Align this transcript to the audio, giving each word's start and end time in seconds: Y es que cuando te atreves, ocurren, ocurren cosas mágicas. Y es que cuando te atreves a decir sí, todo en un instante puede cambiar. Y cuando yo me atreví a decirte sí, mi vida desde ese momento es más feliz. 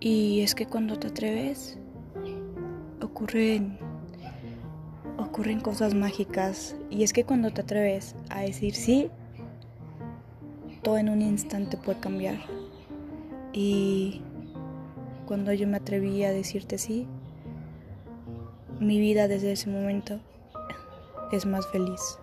Y 0.00 0.40
es 0.40 0.54
que 0.54 0.66
cuando 0.66 0.98
te 0.98 1.08
atreves, 1.08 1.78
ocurren, 3.00 3.78
ocurren 5.18 5.60
cosas 5.60 5.94
mágicas. 5.94 6.76
Y 6.90 7.02
es 7.02 7.12
que 7.12 7.24
cuando 7.24 7.50
te 7.50 7.62
atreves 7.62 8.14
a 8.28 8.40
decir 8.40 8.74
sí, 8.74 9.10
todo 10.82 10.98
en 10.98 11.08
un 11.08 11.22
instante 11.22 11.76
puede 11.76 11.98
cambiar. 11.98 12.36
Y 13.52 14.20
cuando 15.26 15.52
yo 15.52 15.66
me 15.66 15.78
atreví 15.78 16.22
a 16.24 16.30
decirte 16.30 16.78
sí, 16.78 17.06
mi 18.78 19.00
vida 19.00 19.28
desde 19.28 19.52
ese 19.52 19.70
momento 19.70 20.20
es 21.32 21.46
más 21.46 21.66
feliz. 21.68 22.18